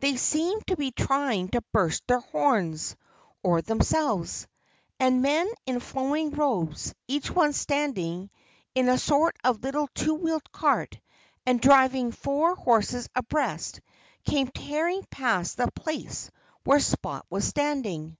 [0.00, 2.96] They seemed to be trying to burst their horns
[3.44, 4.48] or themselves.
[4.98, 8.28] And men in flowing robes, each one standing
[8.74, 10.98] in a sort of little two wheeled cart
[11.46, 13.80] and driving four horses abreast,
[14.24, 16.28] came tearing past the place
[16.64, 18.16] where Spot was standing.